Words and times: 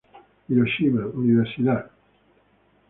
Hiroshima 0.47 1.05
Univ., 1.13 1.45
Ser. 1.57 1.87